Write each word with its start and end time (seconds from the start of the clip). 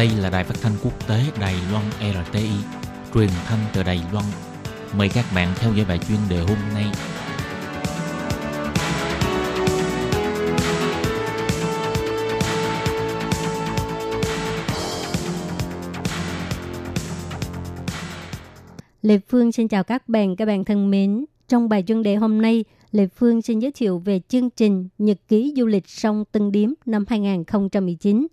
Đây 0.00 0.10
là 0.18 0.30
đài 0.30 0.44
phát 0.44 0.54
thanh 0.62 0.72
quốc 0.84 1.08
tế 1.08 1.20
Đài 1.40 1.54
Loan 1.72 1.84
RTI, 2.00 2.50
truyền 3.14 3.28
thanh 3.44 3.58
từ 3.74 3.82
Đài 3.82 4.00
Loan. 4.12 4.24
Mời 4.96 5.08
các 5.08 5.24
bạn 5.34 5.48
theo 5.56 5.72
dõi 5.74 5.86
bài 5.88 5.98
chuyên 6.08 6.18
đề 6.30 6.38
hôm 6.38 6.58
nay. 6.74 6.84
Lê 19.02 19.18
Phương 19.28 19.52
xin 19.52 19.68
chào 19.68 19.84
các 19.84 20.08
bạn, 20.08 20.36
các 20.36 20.44
bạn 20.44 20.64
thân 20.64 20.90
mến. 20.90 21.24
Trong 21.48 21.68
bài 21.68 21.84
chuyên 21.86 22.02
đề 22.02 22.16
hôm 22.16 22.42
nay, 22.42 22.64
Lê 22.92 23.06
Phương 23.06 23.42
xin 23.42 23.58
giới 23.58 23.72
thiệu 23.72 23.98
về 23.98 24.20
chương 24.28 24.50
trình 24.50 24.88
Nhật 24.98 25.18
ký 25.28 25.54
du 25.56 25.66
lịch 25.66 25.88
sông 25.88 26.24
Tân 26.32 26.52
Điếm 26.52 26.70
năm 26.86 27.04
2019. 27.08 28.26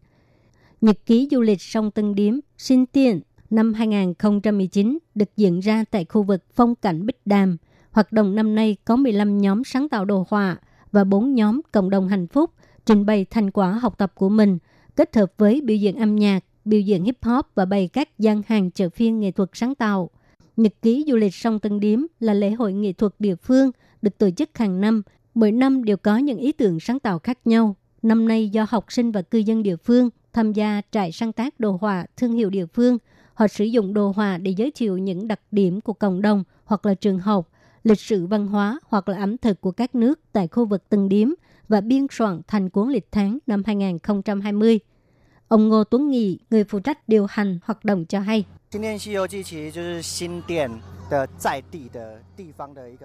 Nhật 0.82 1.06
ký 1.06 1.28
du 1.32 1.42
lịch 1.42 1.62
sông 1.62 1.92
Tân 1.92 2.16
Điếm 2.16 2.34
Sinh 2.58 2.86
Tiền 2.86 3.22
năm 3.50 3.74
2019 3.74 4.98
được 5.16 5.30
diễn 5.38 5.60
ra 5.60 5.86
tại 5.92 6.06
khu 6.06 6.24
vực 6.24 6.44
phong 6.54 6.76
cảnh 6.76 7.06
Bích 7.06 7.22
Đàm. 7.26 7.58
Hoạt 7.92 8.12
động 8.12 8.36
năm 8.36 8.56
nay 8.56 8.78
có 8.86 8.96
15 8.96 9.38
nhóm 9.38 9.64
sáng 9.64 9.90
tạo 9.90 10.06
đồ 10.06 10.26
họa 10.30 10.58
và 10.92 11.04
4 11.04 11.34
nhóm 11.34 11.62
cộng 11.72 11.90
đồng 11.90 12.08
hạnh 12.08 12.28
phúc 12.28 12.52
trình 12.86 13.06
bày 13.06 13.26
thành 13.30 13.52
quả 13.52 13.72
học 13.72 13.98
tập 13.98 14.12
của 14.16 14.30
mình, 14.30 14.58
kết 14.96 15.16
hợp 15.16 15.34
với 15.38 15.62
biểu 15.62 15.78
diễn 15.78 15.96
âm 15.96 16.16
nhạc, 16.16 16.44
biểu 16.66 16.80
diễn 16.80 17.04
hip 17.04 17.18
hop 17.24 17.46
và 17.56 17.66
bày 17.66 17.88
các 17.94 18.20
gian 18.20 18.42
hàng 18.48 18.72
chợ 18.72 18.90
phiên 18.90 19.20
nghệ 19.20 19.32
thuật 19.32 19.50
sáng 19.54 19.76
tạo. 19.76 20.10
Nhật 20.58 20.74
ký 20.82 21.06
du 21.08 21.16
lịch 21.16 21.34
sông 21.34 21.60
Tân 21.60 21.80
Điếm 21.80 22.00
là 22.20 22.34
lễ 22.34 22.52
hội 22.52 22.74
nghệ 22.74 22.94
thuật 22.94 23.14
địa 23.20 23.36
phương 23.36 23.72
được 24.02 24.18
tổ 24.18 24.30
chức 24.30 24.58
hàng 24.58 24.82
năm. 24.82 25.02
Mỗi 25.34 25.52
năm 25.52 25.84
đều 25.84 25.98
có 25.98 26.18
những 26.18 26.38
ý 26.38 26.52
tưởng 26.52 26.80
sáng 26.80 27.00
tạo 27.00 27.20
khác 27.20 27.40
nhau. 27.46 27.76
Năm 28.02 28.28
nay 28.28 28.50
do 28.50 28.66
học 28.70 28.86
sinh 28.90 29.12
và 29.12 29.22
cư 29.22 29.38
dân 29.38 29.64
địa 29.64 29.76
phương 29.76 30.10
tham 30.38 30.54
gia 30.54 30.82
trại 30.92 31.12
sáng 31.12 31.34
tác 31.34 31.60
đồ 31.60 31.78
họa 31.82 32.06
thương 32.18 32.34
hiệu 32.34 32.50
địa 32.50 32.66
phương, 32.66 32.98
họ 33.34 33.48
sử 33.48 33.66
dụng 33.66 33.94
đồ 33.94 34.12
họa 34.16 34.38
để 34.38 34.54
giới 34.58 34.72
thiệu 34.72 34.98
những 34.98 35.28
đặc 35.28 35.40
điểm 35.52 35.82
của 35.82 35.94
cộng 35.94 36.22
đồng 36.22 36.44
hoặc 36.66 36.86
là 36.86 36.94
trường 36.94 37.20
học, 37.20 37.50
lịch 37.84 38.00
sử 38.00 38.26
văn 38.26 38.48
hóa 38.48 38.80
hoặc 38.88 39.10
là 39.10 39.18
ẩm 39.18 39.38
thực 39.38 39.62
của 39.62 39.72
các 39.72 39.96
nước 39.96 40.20
tại 40.32 40.48
khu 40.48 40.66
vực 40.66 40.90
Tân 40.90 41.10
Điếm 41.10 41.30
và 41.68 41.82
biên 41.82 42.08
soạn 42.12 42.42
thành 42.48 42.70
cuốn 42.70 42.90
lịch 42.90 43.08
tháng 43.12 43.38
năm 43.48 43.64
2020. 43.66 44.80
Ông 45.48 45.70
Ngô 45.70 45.84
Tuấn 45.84 46.10
Nghị, 46.10 46.40
người 46.50 46.64
phụ 46.64 46.80
trách 46.80 47.10
điều 47.10 47.26
hành 47.30 47.60
hoạt 47.64 47.86
động 47.86 48.06
cho 48.06 48.20
hay. 48.20 48.46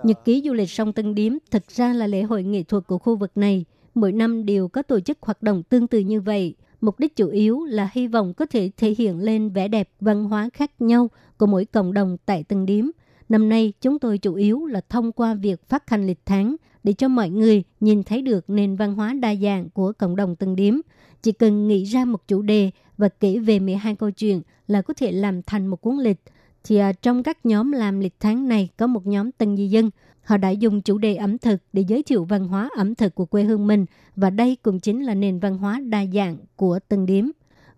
Nhật 0.03 0.25
ký 0.25 0.43
du 0.45 0.53
lịch 0.53 0.71
sông 0.71 0.93
Tân 0.93 1.15
Điếm 1.15 1.33
thực 1.51 1.69
ra 1.69 1.93
là 1.93 2.07
lễ 2.07 2.23
hội 2.23 2.43
nghệ 2.43 2.63
thuật 2.63 2.87
của 2.87 2.99
khu 2.99 3.17
vực 3.17 3.33
này. 3.35 3.65
Mỗi 3.95 4.13
năm 4.13 4.47
đều 4.47 4.69
có 4.69 4.83
tổ 4.83 5.01
chức 5.01 5.19
hoạt 5.21 5.43
động 5.43 5.63
tương 5.63 5.87
tự 5.87 5.99
như 5.99 6.21
vậy. 6.21 6.55
Mục 6.83 6.99
đích 6.99 7.17
chủ 7.17 7.29
yếu 7.29 7.65
là 7.65 7.91
hy 7.93 8.07
vọng 8.07 8.35
có 8.35 8.47
thể 8.47 8.71
thể 8.77 8.95
hiện 8.99 9.19
lên 9.19 9.49
vẻ 9.49 9.69
đẹp 9.69 9.89
văn 10.01 10.25
hóa 10.25 10.49
khác 10.53 10.71
nhau 10.81 11.11
của 11.37 11.47
mỗi 11.47 11.65
cộng 11.65 11.95
đồng 11.95 12.17
tại 12.27 12.45
từng 12.49 12.67
điểm. 12.67 12.91
Năm 13.29 13.49
nay, 13.49 13.73
chúng 13.81 13.99
tôi 13.99 14.19
chủ 14.19 14.35
yếu 14.35 14.67
là 14.67 14.81
thông 14.89 15.13
qua 15.13 15.35
việc 15.35 15.69
phát 15.69 15.91
hành 15.91 16.07
lịch 16.07 16.21
tháng 16.27 16.57
để 16.85 16.93
cho 16.93 17.09
mọi 17.09 17.31
người 17.31 17.63
nhìn 17.81 18.03
thấy 18.03 18.23
được 18.23 18.51
nền 18.51 18.77
văn 18.77 18.95
hóa 18.95 19.15
đa 19.15 19.35
dạng 19.35 19.71
của 19.71 19.93
cộng 19.99 20.17
đồng 20.17 20.37
từng 20.37 20.57
điểm. 20.57 20.81
Chỉ 21.23 21.33
cần 21.33 21.69
nghĩ 21.69 21.85
ra 21.85 22.05
một 22.05 22.29
chủ 22.29 22.43
đề 22.43 22.71
và 22.99 23.09
kể 23.09 23.39
về 23.39 23.59
12 23.59 23.97
câu 23.97 24.11
chuyện 24.11 24.43
là 24.67 24.83
có 24.83 24.95
thể 24.95 25.13
làm 25.13 25.43
thành 25.43 25.67
một 25.67 25.81
cuốn 25.81 25.97
lịch. 25.97 26.21
Thì 26.65 26.77
à, 26.77 26.93
trong 26.93 27.23
các 27.23 27.47
nhóm 27.47 27.73
làm 27.73 28.01
lịch 28.01 28.15
tháng 28.21 28.49
này 28.49 28.69
có 28.77 28.87
một 28.87 29.07
nhóm 29.07 29.33
Tân 29.33 29.57
Di 29.57 29.69
Dân. 29.69 29.91
Họ 30.23 30.37
đã 30.37 30.51
dùng 30.51 30.83
chủ 30.83 30.99
đề 30.99 31.15
ẩm 31.15 31.39
thực 31.39 31.63
để 31.73 31.85
giới 31.89 32.03
thiệu 32.03 32.25
văn 32.25 32.49
hóa 32.49 32.69
ẩm 32.77 32.95
thực 32.95 33.15
của 33.15 33.25
quê 33.25 33.43
hương 33.43 33.67
mình 33.67 33.87
và 34.17 34.31
đây 34.31 34.57
cũng 34.63 34.81
chính 34.81 35.03
là 35.03 35.15
nền 35.15 35.39
văn 35.39 35.59
hóa 35.59 35.81
đa 35.81 36.05
dạng 36.15 36.37
của 36.57 36.79
từng 36.89 37.07
Điếm. 37.07 37.25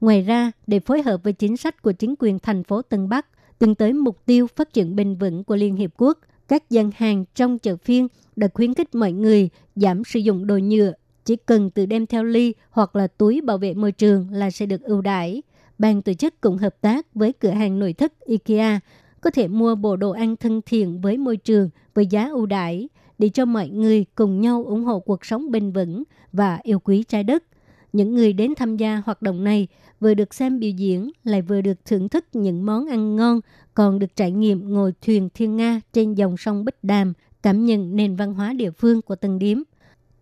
Ngoài 0.01 0.23
ra, 0.23 0.53
để 0.67 0.81
phối 0.81 1.03
hợp 1.03 1.23
với 1.23 1.33
chính 1.33 1.57
sách 1.57 1.83
của 1.83 1.93
chính 1.93 2.15
quyền 2.19 2.39
thành 2.39 2.65
phố 2.65 2.83
Tân 2.83 3.09
Bắc, 3.09 3.27
tiến 3.59 3.75
tới 3.75 3.93
mục 3.93 4.27
tiêu 4.27 4.47
phát 4.57 4.73
triển 4.73 4.97
bền 4.97 5.15
vững 5.15 5.45
của 5.45 5.57
Liên 5.57 5.77
Hiệp 5.77 5.91
Quốc, 5.97 6.19
các 6.49 6.71
gian 6.71 6.91
hàng 6.97 7.25
trong 7.35 7.59
chợ 7.59 7.77
phiên 7.77 8.09
đã 8.37 8.49
khuyến 8.55 8.75
khích 8.75 8.95
mọi 8.95 9.13
người 9.13 9.49
giảm 9.77 10.05
sử 10.05 10.21
dụng 10.21 10.47
đồ 10.47 10.59
nhựa, 10.59 10.93
chỉ 11.25 11.37
cần 11.37 11.71
tự 11.71 11.87
đem 11.87 12.07
theo 12.07 12.25
ly 12.25 12.55
hoặc 12.71 12.97
là 12.97 13.07
túi 13.07 13.41
bảo 13.41 13.59
vệ 13.59 13.75
môi 13.75 13.93
trường 13.93 14.29
là 14.31 14.51
sẽ 14.51 14.67
được 14.67 14.83
ưu 14.83 15.01
đãi. 15.01 15.43
Ban 15.79 16.03
tổ 16.03 16.13
chức 16.13 16.41
cũng 16.41 16.59
hợp 16.59 16.81
tác 16.81 17.15
với 17.15 17.33
cửa 17.33 17.51
hàng 17.51 17.79
nội 17.79 17.93
thất 17.93 18.13
IKEA 18.21 18.81
có 19.25 19.31
thể 19.31 19.49
mua 19.49 19.75
bộ 19.75 19.97
đồ 19.97 20.11
ăn 20.11 20.37
thân 20.37 20.61
thiện 20.67 21.01
với 21.01 21.19
môi 21.19 21.37
trường 21.37 21.71
với 21.95 22.07
giá 22.07 22.29
ưu 22.29 22.47
đãi 22.47 22.89
để 23.19 23.29
cho 23.29 23.45
mọi 23.45 23.69
người 23.69 24.05
cùng 24.15 24.41
nhau 24.41 24.65
ủng 24.65 24.85
hộ 24.85 25.01
cuộc 25.01 25.25
sống 25.25 25.51
bền 25.51 25.73
vững 25.73 26.03
và 26.33 26.59
yêu 26.63 26.79
quý 26.79 27.05
trái 27.09 27.25
đất. 27.25 27.45
Những 27.93 28.15
người 28.15 28.33
đến 28.33 28.55
tham 28.57 28.77
gia 28.77 29.03
hoạt 29.07 29.23
động 29.23 29.45
này 29.45 29.69
vừa 30.01 30.15
được 30.15 30.35
xem 30.35 30.61
biểu 30.61 30.71
diễn 30.71 31.11
lại 31.25 31.43
vừa 31.43 31.61
được 31.61 31.85
thưởng 31.85 32.09
thức 32.09 32.25
những 32.33 32.67
món 32.67 32.87
ăn 32.87 33.17
ngon, 33.17 33.41
còn 33.75 33.99
được 33.99 34.17
trải 34.17 34.31
nghiệm 34.31 34.75
ngồi 34.75 34.93
thuyền 35.07 35.29
thiên 35.35 35.57
nga 35.57 35.81
trên 35.93 36.15
dòng 36.15 36.37
sông 36.37 36.65
Bích 36.65 36.79
Đàm, 36.85 37.13
cảm 37.43 37.65
nhận 37.65 37.97
nền 37.97 38.17
văn 38.17 38.35
hóa 38.35 38.53
địa 38.53 38.71
phương 38.71 39.03
của 39.03 39.17
từng 39.17 39.39
điếm. 39.39 39.59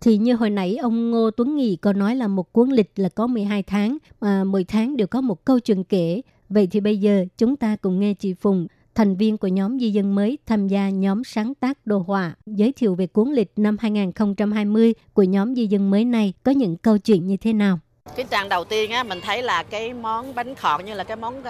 Thì 0.01 0.19
như 0.19 0.35
hồi 0.35 0.51
nãy 0.51 0.77
ông 0.77 1.11
Ngô 1.11 1.31
Tuấn 1.31 1.57
Nghị 1.57 1.77
có 1.77 1.93
nói 1.93 2.17
là 2.17 2.29
một 2.29 2.53
cuốn 2.53 2.71
lịch 2.71 2.91
là 2.97 3.09
có 3.09 3.27
12 3.27 3.63
tháng, 3.63 3.99
mà 4.21 4.45
mỗi 4.45 4.65
tháng 4.65 4.97
đều 4.97 5.07
có 5.07 5.21
một 5.21 5.45
câu 5.45 5.61
chuyện 5.61 5.85
kể. 5.85 6.21
Vậy 6.49 6.67
thì 6.67 6.81
bây 6.81 6.99
giờ 6.99 7.25
chúng 7.39 7.57
ta 7.57 7.77
cùng 7.77 8.01
nghe 8.01 8.15
chị 8.15 8.35
Phùng 8.35 8.67
thành 8.95 9.17
viên 9.17 9.39
của 9.39 9.49
nhóm 9.49 9.79
di 9.79 9.91
dân 9.91 10.15
mới 10.15 10.39
tham 10.47 10.69
gia 10.69 10.91
nhóm 10.91 11.25
sáng 11.25 11.55
tác 11.55 11.79
đồ 11.85 11.99
họa, 11.99 12.35
giới 12.47 12.73
thiệu 12.73 12.95
về 12.95 13.07
cuốn 13.07 13.33
lịch 13.33 13.53
năm 13.57 13.77
2020 13.81 14.95
của 15.13 15.23
nhóm 15.23 15.55
di 15.55 15.67
dân 15.67 15.91
mới 15.91 16.05
này 16.05 16.33
có 16.43 16.53
những 16.53 16.77
câu 16.77 16.99
chuyện 16.99 17.27
như 17.27 17.37
thế 17.37 17.53
nào. 17.53 17.79
Cái 18.17 18.27
trang 18.31 18.49
đầu 18.49 18.65
tiên 18.65 18.91
á 18.91 19.03
mình 19.03 19.21
thấy 19.21 19.43
là 19.43 19.63
cái 19.63 19.95
món 19.95 20.35
bánh 20.35 20.55
khọt 20.55 20.85
như 20.85 20.95
là 20.95 21.05
cái 21.05 21.17
món 21.17 21.39
uh, 21.39 21.45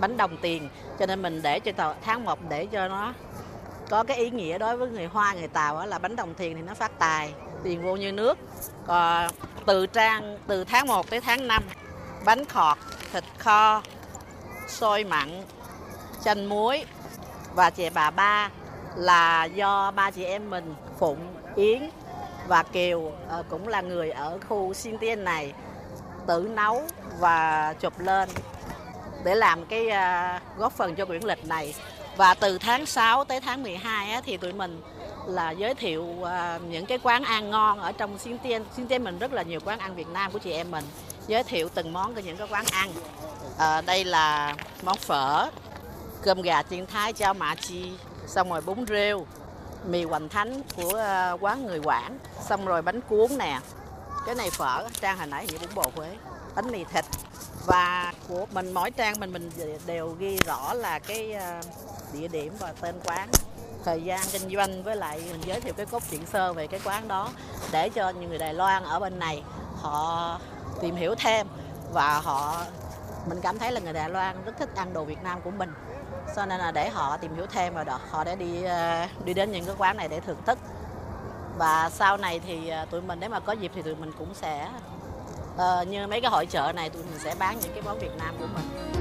bánh 0.00 0.16
đồng 0.16 0.36
tiền. 0.42 0.68
Cho 0.98 1.06
nên 1.06 1.22
mình 1.22 1.40
để 1.42 1.60
cho 1.60 1.94
tháng 2.04 2.24
1 2.24 2.38
để 2.48 2.66
cho 2.66 2.88
nó 2.88 3.14
có 3.90 4.04
cái 4.04 4.16
ý 4.16 4.30
nghĩa 4.30 4.58
đối 4.58 4.76
với 4.76 4.90
người 4.90 5.06
Hoa 5.06 5.34
người 5.34 5.48
Tàu 5.48 5.76
á, 5.76 5.86
là 5.86 5.98
bánh 5.98 6.16
đồng 6.16 6.34
tiền 6.34 6.56
thì 6.56 6.62
nó 6.62 6.74
phát 6.74 6.98
tài 6.98 7.32
tiền 7.64 7.82
vô 7.82 7.96
như 7.96 8.12
nước. 8.12 8.38
Còn 8.86 9.30
từ 9.66 9.86
trang 9.86 10.38
từ 10.46 10.64
tháng 10.64 10.86
1 10.86 11.10
tới 11.10 11.20
tháng 11.20 11.48
5 11.48 11.62
bánh 12.24 12.44
khọt 12.44 12.78
thịt 13.12 13.24
kho 13.38 13.82
xôi 14.68 15.04
mặn 15.04 15.28
chanh 16.24 16.48
muối 16.48 16.84
và 17.54 17.70
chè 17.70 17.90
bà 17.90 18.10
ba 18.10 18.50
là 18.96 19.44
do 19.44 19.90
ba 19.90 20.10
chị 20.10 20.24
em 20.24 20.50
mình 20.50 20.74
Phụng, 20.98 21.18
Yến 21.56 21.90
và 22.48 22.62
Kiều 22.62 23.12
ờ, 23.28 23.42
cũng 23.48 23.68
là 23.68 23.80
người 23.80 24.10
ở 24.10 24.38
khu 24.48 24.74
Xin 24.74 24.98
Tiên 24.98 25.24
này 25.24 25.52
tự 26.26 26.50
nấu 26.54 26.82
và 27.18 27.74
chụp 27.80 27.98
lên 27.98 28.28
để 29.24 29.34
làm 29.34 29.66
cái 29.66 29.88
ờ, 29.88 30.38
góp 30.56 30.72
phần 30.72 30.94
cho 30.94 31.04
quyển 31.04 31.22
lịch 31.22 31.46
này 31.46 31.74
và 32.16 32.34
từ 32.34 32.58
tháng 32.58 32.86
6 32.86 33.24
tới 33.24 33.40
tháng 33.40 33.62
12 33.62 34.10
á, 34.10 34.20
thì 34.24 34.36
tụi 34.36 34.52
mình 34.52 34.82
là 35.26 35.50
giới 35.50 35.74
thiệu 35.74 36.06
ờ, 36.22 36.58
những 36.68 36.86
cái 36.86 36.98
quán 37.02 37.24
ăn 37.24 37.50
ngon 37.50 37.78
ở 37.78 37.92
trong 37.92 38.18
Xin 38.18 38.38
Tiên. 38.38 38.64
Xin 38.76 38.86
Tiên 38.86 39.04
mình 39.04 39.18
rất 39.18 39.32
là 39.32 39.42
nhiều 39.42 39.60
quán 39.64 39.78
ăn 39.78 39.94
Việt 39.94 40.08
Nam 40.08 40.32
của 40.32 40.38
chị 40.38 40.52
em 40.52 40.70
mình. 40.70 40.84
Giới 41.26 41.44
thiệu 41.44 41.68
từng 41.74 41.92
món 41.92 42.14
của 42.14 42.20
những 42.20 42.36
cái 42.36 42.46
quán 42.50 42.64
ăn. 42.72 42.90
À, 43.58 43.80
đây 43.80 44.04
là 44.04 44.54
món 44.82 44.96
phở, 44.96 45.50
cơm 46.24 46.42
gà 46.42 46.62
chiên 46.62 46.86
thái 46.86 47.12
cháo 47.12 47.34
mạ 47.34 47.54
chi, 47.54 47.92
xong 48.26 48.50
rồi 48.50 48.60
bún 48.60 48.86
rêu 48.86 49.26
mì 49.86 50.04
hoành 50.04 50.28
thánh 50.28 50.62
của 50.76 50.94
ờ, 50.94 51.36
quán 51.40 51.66
người 51.66 51.80
quảng, 51.84 52.18
xong 52.48 52.66
rồi 52.66 52.82
bánh 52.82 53.00
cuốn 53.00 53.38
nè. 53.38 53.60
Cái 54.26 54.34
này 54.34 54.50
phở, 54.50 54.88
trang 55.00 55.18
hồi 55.18 55.26
nãy 55.26 55.46
như 55.50 55.58
bún 55.58 55.74
bò 55.74 55.84
huế, 55.96 56.16
bánh 56.54 56.70
mì 56.72 56.84
thịt. 56.84 57.04
Và 57.66 58.12
của 58.28 58.46
mình, 58.52 58.72
mỗi 58.72 58.90
trang 58.90 59.20
mình 59.20 59.32
mình 59.32 59.50
đều 59.86 60.16
ghi 60.18 60.36
rõ 60.46 60.74
là 60.74 60.98
cái 60.98 61.32
ờ, 61.32 61.60
địa 62.12 62.28
điểm 62.28 62.52
và 62.58 62.72
tên 62.80 62.94
quán, 63.04 63.28
thời 63.84 64.02
gian 64.02 64.20
kinh 64.32 64.56
doanh, 64.56 64.82
với 64.82 64.96
lại 64.96 65.22
mình 65.30 65.40
giới 65.46 65.60
thiệu 65.60 65.74
cái 65.76 65.86
cốt 65.86 66.02
truyện 66.10 66.26
sơ 66.32 66.52
về 66.52 66.66
cái 66.66 66.80
quán 66.84 67.08
đó, 67.08 67.30
để 67.72 67.88
cho 67.88 68.10
những 68.10 68.28
người 68.28 68.38
Đài 68.38 68.54
Loan 68.54 68.82
ở 68.82 68.98
bên 68.98 69.18
này 69.18 69.42
họ 69.76 70.38
tìm 70.80 70.96
hiểu 70.96 71.14
thêm. 71.18 71.46
Và 71.92 72.20
họ, 72.20 72.64
mình 73.26 73.40
cảm 73.42 73.58
thấy 73.58 73.72
là 73.72 73.80
người 73.80 73.92
Đài 73.92 74.10
Loan 74.10 74.44
rất 74.44 74.52
thích 74.58 74.68
ăn 74.76 74.92
đồ 74.92 75.04
Việt 75.04 75.22
Nam 75.22 75.40
của 75.40 75.50
mình 75.50 75.72
cho 76.36 76.46
nên 76.46 76.58
là 76.58 76.70
để 76.70 76.88
họ 76.88 77.16
tìm 77.16 77.34
hiểu 77.34 77.46
thêm 77.46 77.74
và 77.74 77.98
họ 78.10 78.24
để 78.24 78.36
đi 78.36 78.62
ờ, 78.62 79.06
đi 79.24 79.34
đến 79.34 79.52
những 79.52 79.64
cái 79.64 79.74
quán 79.78 79.96
này 79.96 80.08
để 80.08 80.20
thưởng 80.20 80.42
thức. 80.46 80.58
Và 81.58 81.90
sau 81.92 82.16
này 82.16 82.40
thì 82.46 82.68
ờ, 82.68 82.84
tụi 82.84 83.00
mình 83.00 83.20
nếu 83.20 83.30
mà 83.30 83.40
có 83.40 83.52
dịp 83.52 83.72
thì 83.74 83.82
tụi 83.82 83.94
mình 83.94 84.12
cũng 84.18 84.34
sẽ 84.34 84.68
uh, 85.54 85.88
như 85.88 86.06
mấy 86.06 86.20
cái 86.20 86.30
hội 86.30 86.46
chợ 86.46 86.72
này 86.76 86.90
tụi 86.90 87.02
mình 87.02 87.18
sẽ 87.18 87.34
bán 87.38 87.56
những 87.62 87.72
cái 87.72 87.82
món 87.82 87.98
Việt 87.98 88.16
Nam 88.18 88.34
của 88.38 88.46
mình. 88.54 88.94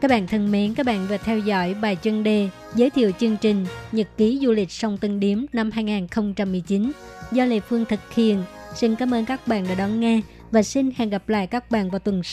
Các 0.00 0.08
bạn 0.08 0.26
thân 0.26 0.52
mến, 0.52 0.74
các 0.74 0.86
bạn 0.86 1.06
vừa 1.08 1.16
theo 1.16 1.38
dõi 1.38 1.74
bài 1.74 1.96
chân 1.96 2.22
đề 2.22 2.48
giới 2.74 2.90
thiệu 2.90 3.12
chương 3.20 3.36
trình 3.36 3.66
Nhật 3.92 4.06
ký 4.16 4.38
du 4.42 4.52
lịch 4.52 4.72
sông 4.72 4.98
Tân 4.98 5.20
Điếm 5.20 5.44
năm 5.52 5.70
2019 5.70 6.92
do 7.32 7.44
Lê 7.44 7.60
Phương 7.60 7.84
thực 7.84 8.00
hiện. 8.14 8.44
Xin 8.74 8.96
cảm 8.96 9.14
ơn 9.14 9.24
các 9.24 9.46
bạn 9.46 9.66
đã 9.68 9.74
đón 9.74 10.00
nghe 10.00 10.20
và 10.50 10.62
xin 10.62 10.90
hẹn 10.96 11.10
gặp 11.10 11.28
lại 11.28 11.46
các 11.46 11.70
bạn 11.70 11.90
vào 11.90 11.98
tuần 11.98 12.22
sau. 12.22 12.32